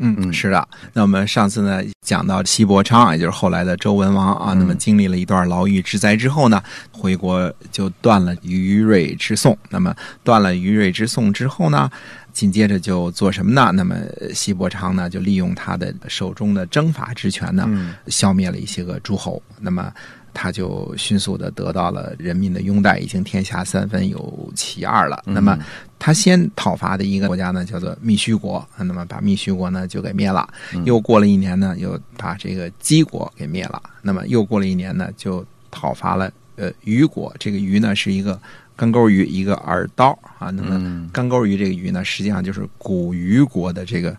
[0.00, 0.66] 嗯嗯，是的。
[0.92, 9.56] 那我们上次呢讲到西伯昌，也就是后来的周文王啊，那么经历了一段牢狱之灾之后呢，回国就断了于芮之宋。
[9.68, 9.94] 那么
[10.24, 11.90] 断了于芮之宋之后呢，
[12.32, 13.70] 紧接着就做什么呢？
[13.74, 13.94] 那么
[14.34, 17.68] 西伯昌呢就利用他的手中的征伐之权呢，
[18.08, 19.40] 消灭了一些个诸侯。
[19.60, 19.92] 那么
[20.32, 25.22] 他就迅速的得到了人民的拥戴，已经天下三分有其二了。
[25.26, 25.58] 那么
[26.00, 30.48] 他先讨伐的一个国家呢，叫做密须国，那么把密须国呢就给灭了。
[30.86, 33.80] 又过了一年呢，又把这个姬国给灭了。
[34.00, 37.32] 那么又过了一年呢，就讨伐了呃虞国。
[37.38, 38.40] 这个虞呢是一个
[38.74, 40.48] 干钩鱼，一个耳刀啊。
[40.48, 44.16] 那么干钩鱼这个鱼呢，实际上就是古虞国的这个。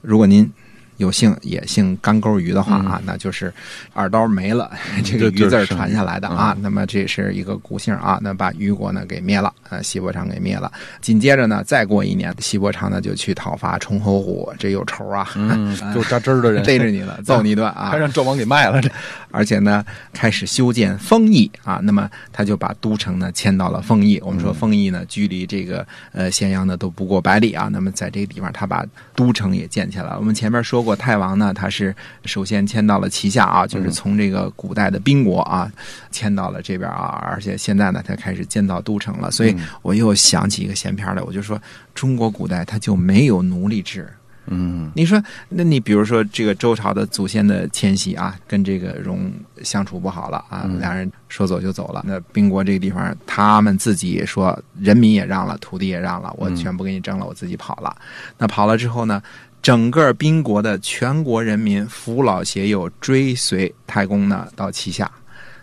[0.00, 0.50] 如果您
[0.98, 3.52] 有姓也姓干钩鱼的话啊，那就是
[3.94, 4.70] 耳刀没了，
[5.04, 6.56] 这个鱼字传下来的啊。
[6.60, 10.70] 那么这是一个古姓啊，那把虞国呢给灭了，呃，西伯昌给灭了。
[11.00, 15.24] 紧接着呢，再过一年，西伯昌呢就去讨伐崇侯虎，这有仇啊，
[15.94, 18.82] 就扎针的人逮着你了，揍你一顿啊， 还让纣王给卖了。
[19.30, 24.20] 而且呢，开始修建丰邑啊，那么他就把都城呢迁到了丰邑。
[24.24, 27.68] 我们说丰邑呢，距离这个呃咸阳呢都不过百里啊。
[27.70, 30.16] 那么在这个地方，他把都城也建起来了。
[30.18, 30.87] 我们前面说过。
[30.94, 31.94] 太王呢，他是
[32.24, 35.70] 首先迁到了旗下啊，就是从这个古代的宾国啊，
[36.10, 39.30] 迁到了这边啊，而且现在呢，他开始建造都城了。
[39.30, 41.60] 所以我又想起一个闲篇来，我就说
[41.94, 44.08] 中国古代他就没有奴隶制。
[44.50, 49.30] 嗯，你说，那你比如说这个周朝的祖先的迁徙啊，跟这个戎
[49.62, 52.02] 相处不好了啊，两人说走就走了。
[52.06, 57.94] 那宾国这个地方，他们自己说，人民也让了，土地也让了，我全部给你争了，我自己跑了。
[58.38, 59.22] 那跑了之后呢？
[59.62, 65.10] 整个宾国的全国人民扶老携幼追随太公呢到旗下，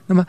[0.08, 0.26] 那么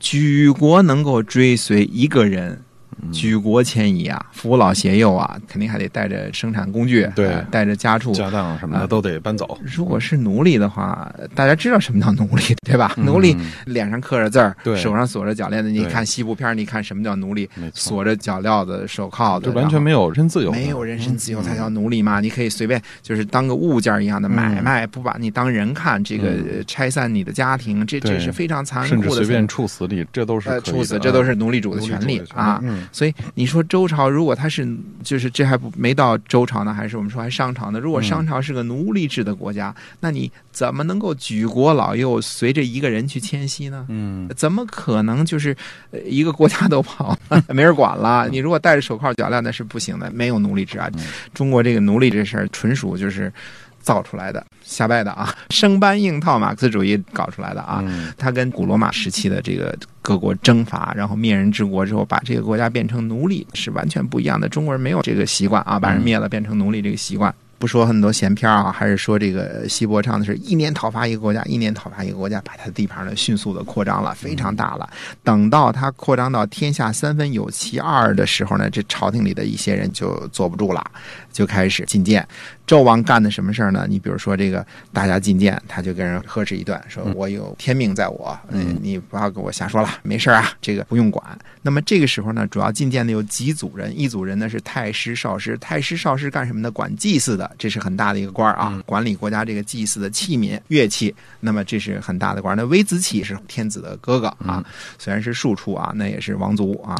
[0.00, 2.63] 举国能够追随一个人。
[3.12, 9.58] 举国迁移啊，扶老携幼啊，肯定还得带着生产工具，对，带着家畜、家当什么的都得搬走。
[9.62, 12.94] 如果是奴隶的话，大家知道什么叫奴隶对吧？
[12.96, 15.70] 奴隶脸上刻着字儿，手上锁着脚链子。
[15.70, 17.48] 你看西部片，你看什么叫奴隶？
[17.72, 22.20] 锁着脚镣子、手铐子，就完全没有人身自由，没有人身自由才叫奴隶嘛？
[22.20, 29.02] 你可以随便就是当个物件一样的买卖，不把你当人看，这个拆散你的家庭，这这是非常残酷的。
[29.02, 32.62] 甚至随便处死你，这都是处死，这都是奴隶主的权利啊。
[32.94, 34.64] 所以你说周朝如果他是
[35.02, 37.80] 就是这还不没到周朝呢，还是我们说还商朝呢？
[37.80, 43.84] 如果商朝是个奴隶制的国家，那你怎么能够举国老幼随着一个人去迁徙呢？
[43.88, 45.56] 嗯，怎么可能就是
[46.04, 47.18] 一个国家都跑
[47.50, 48.28] 没人管了？
[48.30, 50.88] 你如果戴着手铐脚镣那是不行的，没有奴隶制啊！
[51.34, 53.32] 中国这个奴隶这事儿纯属就是
[53.80, 54.46] 造出来的。
[54.62, 57.84] 瞎掰的啊，生搬硬套，马克思主义搞出来的啊。
[58.16, 64.50] 它跟古罗马时期的这个各国征伐，然后灭人之国之后，把这个国家变成奴隶，是完全不一样的。
[64.50, 67.34] 中国人没有这个习惯啊，把人灭了变成奴隶这个习惯。
[67.58, 74.86] 不说很多闲篇啊，还是说这个西伯昌的是一年讨伐一个国家，一年讨伐一个国家，把他的地盘呢迅速的扩张了，非常大了。
[75.22, 80.84] 等到他扩张到天下三分有其二的时候呢，这朝廷里的一些人就坐不住了，
[81.32, 82.26] 就开始进谏。
[82.66, 83.86] 纣王干的什么事儿呢？
[83.88, 91.24] 你比如说这个，大家进谏，他就跟人呵斥一段，说我有天命在我，嗯，你不要跟我瞎说了，没事啊，这个不用管。
[91.62, 96.74] 那么这个时候呢，主要进谏的有几组人，一组人呢是太师、少师，太师、少师干什么的？
[96.74, 101.14] 管祭祀的，这是很大的一个官啊，管理国家这个祭祀的器皿、乐器。
[101.38, 102.56] 那么这是很大的官。
[102.56, 104.64] 那微子启是天子的哥哥啊，
[104.98, 106.96] 虽然是庶出啊，那也是王族啊。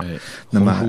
[0.48, 0.86] 那么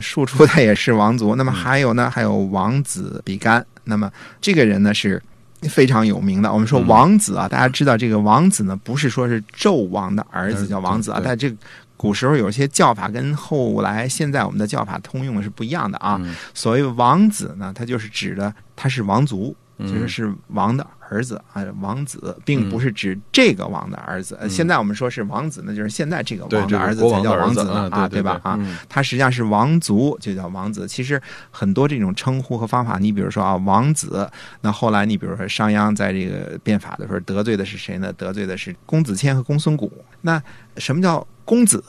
[0.00, 1.36] 庶出他也是王族。
[1.36, 3.64] 那么还有呢，还有王子比干。
[3.86, 5.20] 那么这个人呢是
[5.62, 6.52] 非常有名的。
[6.52, 11.50] 我们说王子啊，大家知道这个王子呢，不是说是纣王的儿子叫王子啊，但这
[11.96, 16.20] 古时候有些叫法跟后来现在我们的叫法通用的是不一样的啊。
[16.54, 19.56] 所谓王子呢，他就是指的他是王族。
[19.78, 24.38] 就是是王的儿子啊，王子，并不是指这个王的儿子。
[24.48, 28.40] 现在我们说是王子，那就是现在这个王的儿子才叫王子啊，对吧？
[28.42, 28.58] 啊，
[28.88, 30.86] 他实际上是王族，就叫王子。
[30.86, 31.20] 其实
[31.50, 34.28] 很多这种称呼和方法，你比如说啊，王子。
[34.60, 38.12] 那后来你比如说商鞅在这个变法的时候得罪的是谁呢？
[38.14, 39.88] 得罪的是公子虔和公孙贾。
[40.22, 40.42] 那
[40.76, 41.82] 什么叫公子？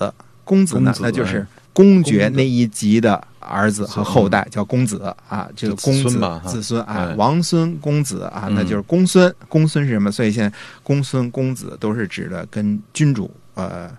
[0.43, 0.93] 公子呢？
[1.01, 3.21] 那就是公爵那一级的。
[3.47, 9.33] 儿子和后代叫公子啊，这个公子子孙啊，王孙公子啊，那就是公孙。
[9.49, 10.11] 公孙是什么？
[10.11, 13.89] 所以现在公孙公子都是指的跟君主呃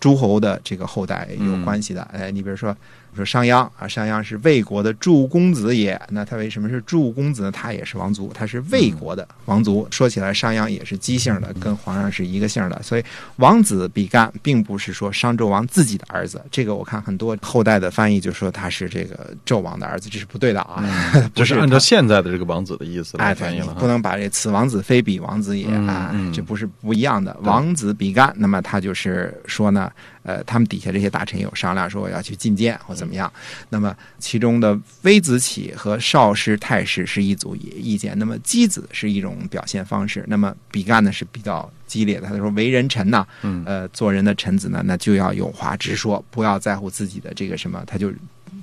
[0.00, 2.02] 诸侯的这个后代有关系的。
[2.12, 2.76] 哎，你比如说。
[3.16, 6.00] 说商鞅啊，商鞅是魏国的祝公子也。
[6.10, 7.52] 那他为什么是祝公子呢？
[7.52, 9.86] 他也是王族，他是魏国的王族。
[9.90, 12.82] 说起来，商鞅也是姬姓的，跟皇上是一个姓的。
[12.82, 13.04] 所以
[13.36, 16.40] 王子比干并不是说商纣王自己的儿子。
[16.50, 20.84] 这个我看很多后代的翻译就说他是这个纣王的儿子，这是不对的啊，
[21.34, 23.74] 不是按照现在的这个王子的意思来哎，翻译了。
[23.74, 27.36] 不能把这“此王子非彼王子也”啊，这不是不一样的。
[27.42, 29.90] 王子比干，那么他就是说呢。
[30.24, 33.32] 呃，他们底下这些大臣有商量说要去觐见或怎么样，
[33.68, 43.26] 那么其中的微子启和少师太师是一组意见，那么箕子是一种表现方式，那么比干呢是比较激烈的，他说为人臣呐，
[43.66, 48.10] 呃，做人的臣子呢，那就要有话直说，不要在乎自己的这个什么，他就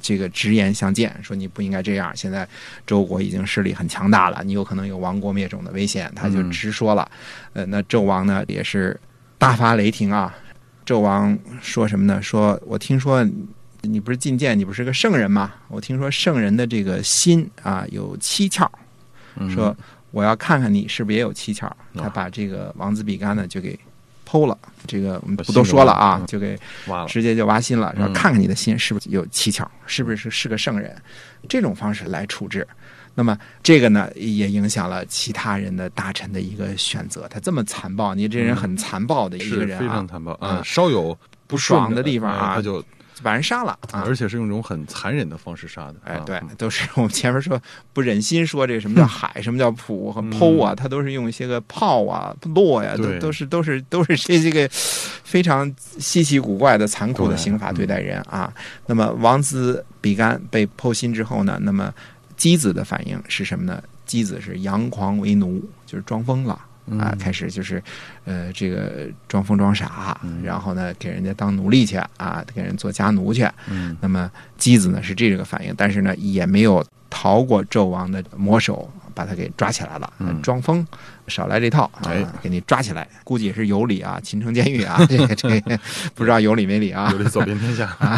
[0.02, 2.48] 这个直言相见，说你不应该这样，现在
[2.88, 7.10] 周国已经势力很强大了，你有可能有亡国灭种的危险，他就直说了，
[7.54, 9.00] 呃，那纣王呢也是
[9.38, 10.36] 大发雷霆啊。
[10.92, 12.22] 纣王说什么呢？
[12.22, 13.26] 说我听说
[13.82, 15.54] 你不是觐见，你不是个圣人吗？
[15.70, 18.68] 我听说圣人的这个心啊有七窍，
[19.54, 19.76] 说
[20.12, 21.72] 我要看看你是不是也有七窍。
[21.96, 23.80] 他把这个王子比干呢就给
[24.28, 26.60] 剖了，这个我们不都说了啊，就给
[27.08, 30.96] 直接就挖心了，然后看看你的心是不是有七窍，是不是是个圣人？
[31.48, 32.68] 这种方式来处置。
[33.14, 37.28] 那么这个呢，也影响了其他人的大臣的一个选择。
[37.30, 42.84] 他这么残暴，你这人很残暴的一个人啊，非常残暴啊，稍有不爽的地方啊，他就
[43.22, 45.96] 把人杀了啊，而且是用一种很残忍的方式杀的。
[46.06, 47.62] 哎，对， 都是我们前面说
[47.94, 58.52] 不忍心说这个什么叫海，什么叫浦和剖啊，他都是用一些个炮啊、落呀，都都是都是都是这这个非常稀奇古怪的残酷的刑法对待人啊。
[58.88, 61.94] 那么王子比干被剖心之后呢，那么。
[62.42, 63.84] 箕子的反应是什么呢？
[64.08, 66.60] 箕子是佯狂为奴，就是装疯了
[66.98, 67.82] 啊，开始就是，
[68.26, 73.48] 呃，这个装疯装傻，然后呢，给人家当奴隶去啊，给人做家奴去。
[73.70, 74.30] 嗯那么
[74.60, 78.90] 箕子呢是这个反应，但是呢也没有逃过纣王的魔手。
[79.14, 80.12] 把他给抓起来了，
[80.42, 80.88] 装疯，
[81.28, 85.78] 少来这套，哎，给你抓起来，估计也是有理啊， 秦城监狱啊，这个这个
[86.16, 87.86] 不知道有理没理啊，有理走遍天下。
[88.00, 88.18] 啊，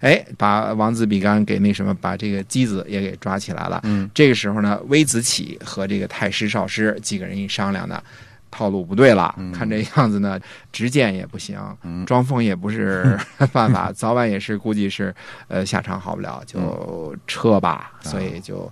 [0.00, 3.80] 哎，把王子比干给那什么，把这个姬子也给抓起来了。
[3.84, 8.00] 嗯，这个时候呢，微子启和这个太师少师几个人一商量呢，
[8.50, 10.38] 套路不对了，看这样子呢，
[10.72, 11.58] 直剑也不行，
[12.06, 13.18] 装疯也不是
[13.52, 15.14] 办法，早晚也是估计是
[15.48, 18.70] 呃下场好不了，就撤吧，所以就。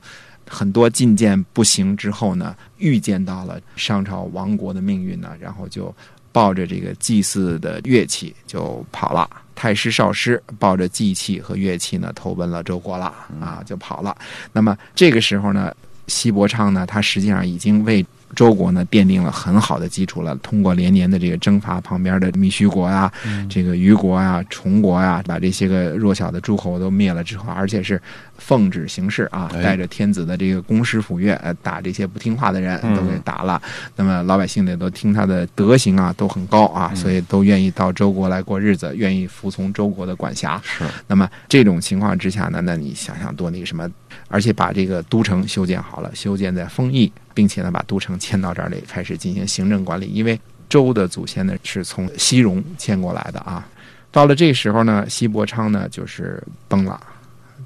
[0.48, 5.92] 很多进谏不行之后呢，预见到了商朝亡国的命运呢，然后就
[6.30, 9.28] 抱着这个祭祀的乐器就跑了。
[9.56, 13.06] 太师少师抱着祭器和乐器呢，投奔了周国了
[13.40, 14.16] 啊，就跑了。
[14.52, 15.74] 那么这个时候呢，
[16.06, 18.06] 西伯昌呢，他实际上已经为。
[18.36, 20.36] 周国呢，奠定了很好的基础了。
[20.36, 23.10] 通过连年的这个征伐旁边的密须国呀、
[23.48, 28.00] 这个虞国啊、崇国啊，把这些个弱小的诸侯都灭了之后，而且是
[28.36, 33.60] 奉旨行事啊，带着天子的这个公师府乐，打这些不听话的人都给打了。
[33.96, 40.60] 那么老百姓呢，都听他的德行啊，都很高啊，所以都愿意到周国来过日子，愿意服从周国的管辖。
[40.62, 40.84] 是。
[41.06, 43.90] 那么这种情况之下呢，那你想想多那个什么？
[44.28, 50.06] 而且把这个都城修建好了，修建在丰邑，并且呢，把都城迁到这里，开始进行行政管理。
[50.06, 50.40] 因为
[50.70, 53.68] 周的祖先呢是从西戎迁过来的啊。
[54.10, 56.98] 到了这时候呢，西伯昌呢就是崩了，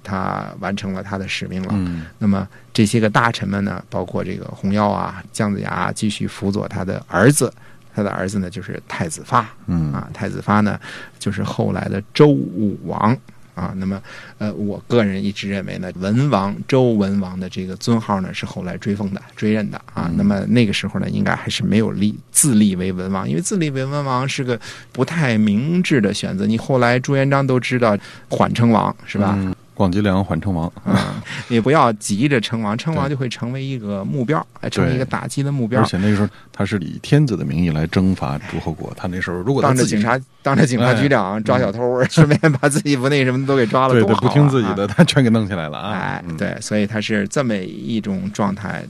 [0.02, 2.02] 他完成了他的使命了。
[2.18, 7.52] 那么这些个大臣们呢，包括这个红妖啊、姜子牙，继续辅佐他的儿子。
[7.94, 10.78] 他的儿子呢就是太子发，嗯啊，太子发呢
[11.18, 13.16] 就是后来的周武王。
[13.60, 14.02] 啊，那么，
[14.38, 20.10] 呃，我个人一直认为呢，文王周文王的这个尊号呢是后来追封的、追认的啊。
[20.16, 24.58] 那么那个时候呢，应该还是没有立自立为文王，因为自立为文王是个
[24.92, 26.46] 不太明智的选择。
[26.46, 27.96] 你后来朱元璋都知道
[28.30, 29.38] 缓称王是吧？
[29.80, 31.24] 广积粮，缓称王啊！
[31.48, 35.80] 你不要急着称王，称王就会成为一个目标，成为一个打击的目标。
[35.80, 45.92] 而且那个时候他是以天子的名义来征伐诸侯国，他那时候如果当着警察当着警察局长抓小偷，顺便把自己不那什么都给抓了，对对，不听自己的，他全给弄起来了啊！
[45.92, 48.84] 哎，对，所以他是这么一种状态。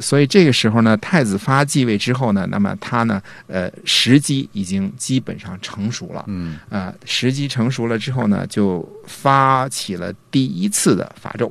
[0.00, 6.24] 所以这个时候呢，太子发继位之后呢，那么他呢，呃，时机已经基本上成熟了。
[6.26, 11.50] 嗯，啊，时机成熟了之后呢，就发起了第一次的伐纣。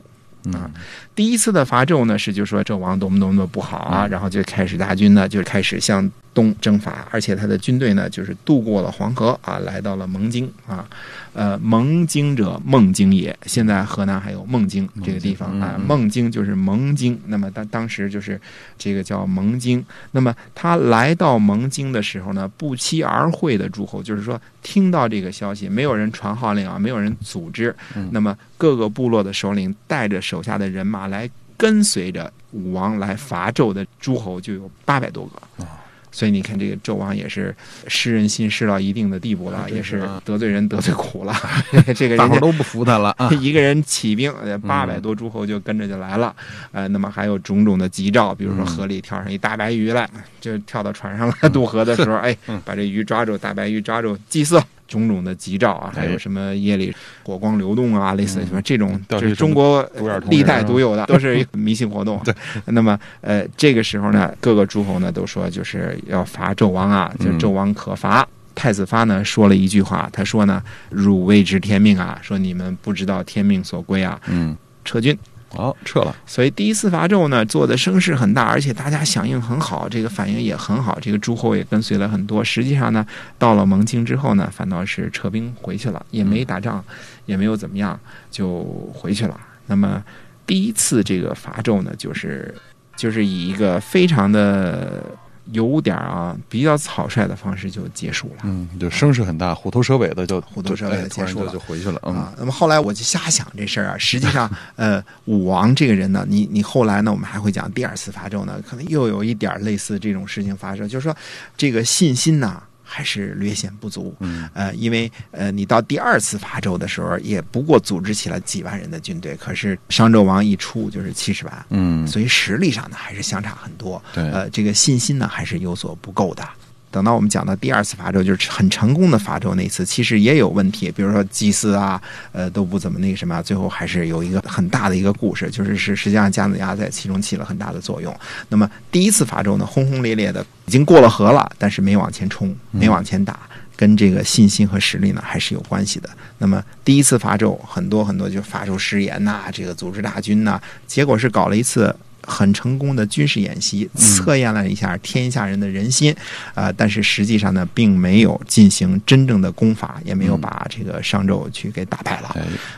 [0.54, 0.72] 啊，
[1.20, 10.88] 第一次的伐纣呢，是就说纣王多么多么不好啊，然后就开始大军呢就开始向东征伐，而且他的军队呢，就是渡过了黄河啊，来到了蒙京啊。
[11.34, 13.38] 呃，蒙京者，孟京也。
[13.46, 17.18] 现在河南还有孟京这个地方啊，孟京就是蒙京。
[17.28, 18.40] 那么当当时就是
[18.78, 19.86] 这个叫蒙京。
[20.12, 27.74] 那么他来到蒙京的时候呢，不期而会的诸侯，就是说听到这个消息，没有人传号令啊，没有人组织。
[28.12, 35.66] 那么各个部落的首领带着手下的人马来跟随着武王来伐纣的诸侯就有八百多个。
[36.12, 37.56] 所以你看，这个纣王也是
[37.88, 41.36] 失人心失到一定的地步了，也是得罪人得罪苦了。
[41.96, 43.30] 这个大伙都不服他了啊！
[43.40, 44.34] 一个人起兵，
[44.66, 46.36] 八百多诸侯就跟着就来了。
[46.72, 50.10] 呃，那么还有种种的吉兆，比如说河里跳上一大白鱼来，
[50.42, 52.36] 就跳到船上来渡河的时候， 哎，
[52.66, 54.60] 把这鱼抓住，大白鱼抓住祭祀。
[54.90, 56.94] 种种的吉兆啊，还有什么夜里
[57.24, 59.88] 火光流动啊，类似什么这种，是中国
[60.30, 62.20] 历代独有的， 都是迷信活动。
[62.26, 62.34] 对，
[62.66, 68.28] 那么呃，这个时候呢，各个诸侯呢都说就是要伐纣王啊，就纣王可伐。
[68.56, 75.18] 太子发呢说了一句话，他说呢：“汝未知天命啊，说你们不知道天命所归啊，嗯，撤军。”
[75.50, 76.16] 好，撤了。
[76.26, 82.44] 所以第一次伐纣呢，做的声势很大，而且大家响应很好，这个反应也很好，这个诸侯也跟随了很多。
[82.44, 83.06] 实际上呢，
[83.38, 86.84] 到了蒙京之后呢，反倒是撤兵回去了，也没打仗，
[87.26, 88.00] 也没有怎么样，
[88.32, 88.64] 就
[88.94, 89.40] 回去了。
[89.68, 90.04] 那么
[90.46, 92.54] 第一次这个伐纣呢，就是
[92.96, 95.04] 就是以一个非常的。
[95.52, 98.44] 有点啊，比较草率的方式就结束了。
[98.44, 102.34] 嗯，就声势很大，虎头蛇尾的就虎头蛇尾的结束了，就回去了啊。
[102.38, 111.16] 那么后来我就瞎想这事儿啊，实际上，呃，武王这个人呢，你你后来呢，我们还会讲第二次伐纣呢，可能又有一点类似这种事情发生，就是说
[111.58, 112.62] 这个信心呐。
[112.92, 126.44] 还是略显不足，嗯，呃，因为呃，你到第二次伐纣的时候，也不过组织起了几万人的军队，可是商纣王一出就是七十万，嗯，所以实力上呢还是相差很多，对，呃，这个信心呢还是有所不够的。
[126.92, 138.16] 等到我们讲到第二次伐纣，就是很成功的伐纣那次，其实也有问题，比如说祭祀啊，呃，都不怎么那个什么，最后还是有一个很大的一个故事，就是是实际上姜子牙在其中起了很大的作用。
[138.50, 143.40] 那么第一次伐纣呢，轰轰烈烈的已经过了河了，但是没往前冲，没往前打，
[143.76, 146.10] 跟这个信心和实力呢还是有关系的。
[146.40, 151.96] 那么第一次伐纣，很多很多就发出誓言呐，这个组织大军呐，结果是搞了一次。
[152.30, 156.16] 很成功的军事演习，测验了一下天下人的人心，
[156.54, 162.36] 啊，但是实际上呢，并没有进行真正的攻伐，也没有把这个商纣去给打败了，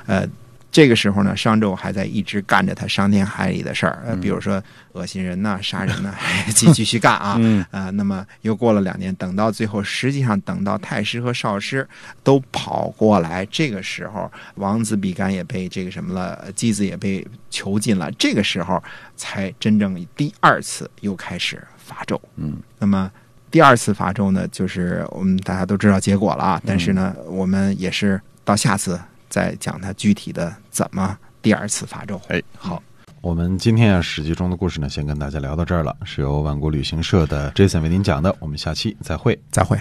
[0.08, 0.26] 呃。
[0.72, 4.64] 这个时候呢，商纣还在一直干着他伤天害理的事儿，呃，比如说
[4.94, 6.16] 恶心人呐、杀人呐，
[6.56, 7.38] 继继续干啊，
[7.72, 11.86] 啊， 那么又过了两年，等到最后，实际上等到太师和少师
[12.24, 18.82] 都跑过来，这个时候，王子比干也被这个什么了，姬子也被囚禁了，这个时候
[19.18, 22.18] 才真正第二次又开始伐纣。
[22.38, 23.12] 嗯，那么
[23.52, 28.98] 第二次伐纣呢，就是我们大家都知道结果了啊，但是呢，我们也是到下次。
[29.32, 32.20] 再讲他具体的怎么第二次伐纣。
[32.28, 32.84] 哎，好，
[33.22, 39.80] 我们今天啊《史记》中的故事呢，先跟大家聊到这儿了，是由万国旅行社的 Jason 为您讲的，我们下期再会，再会。